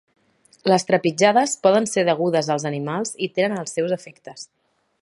Les 0.71 0.87
trepitjades 0.91 1.53
poden 1.67 1.87
ser 1.91 2.07
degudes 2.09 2.51
als 2.55 2.67
animals 2.73 3.17
i 3.27 3.31
tenen 3.39 3.65
els 3.67 3.79
seus 3.79 3.97
efectes. 4.01 4.49